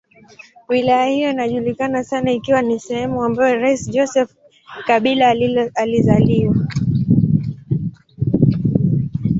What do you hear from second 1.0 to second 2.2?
hiyo inajulikana